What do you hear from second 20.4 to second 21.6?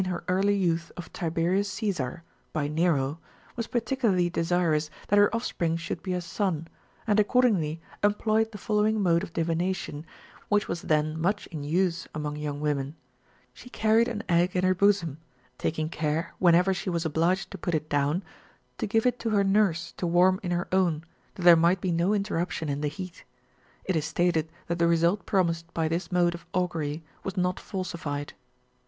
in her own, that there